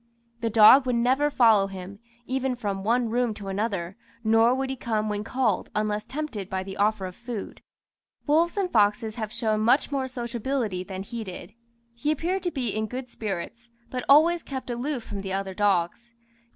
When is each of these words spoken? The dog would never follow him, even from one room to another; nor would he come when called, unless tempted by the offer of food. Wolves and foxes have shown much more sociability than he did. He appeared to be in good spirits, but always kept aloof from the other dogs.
The 0.39 0.49
dog 0.49 0.87
would 0.87 0.95
never 0.95 1.29
follow 1.29 1.67
him, 1.67 1.99
even 2.25 2.55
from 2.55 2.83
one 2.83 3.09
room 3.09 3.35
to 3.35 3.49
another; 3.49 3.97
nor 4.23 4.55
would 4.55 4.71
he 4.71 4.75
come 4.75 5.09
when 5.09 5.23
called, 5.23 5.69
unless 5.75 6.05
tempted 6.05 6.49
by 6.49 6.63
the 6.63 6.75
offer 6.75 7.05
of 7.05 7.15
food. 7.15 7.61
Wolves 8.25 8.57
and 8.57 8.71
foxes 8.71 9.13
have 9.17 9.31
shown 9.31 9.59
much 9.59 9.91
more 9.91 10.07
sociability 10.07 10.83
than 10.83 11.03
he 11.03 11.23
did. 11.23 11.53
He 11.93 12.09
appeared 12.09 12.41
to 12.41 12.51
be 12.51 12.69
in 12.75 12.87
good 12.87 13.11
spirits, 13.11 13.69
but 13.91 14.03
always 14.09 14.41
kept 14.41 14.71
aloof 14.71 15.03
from 15.03 15.21
the 15.21 15.33
other 15.33 15.53
dogs. 15.53 16.15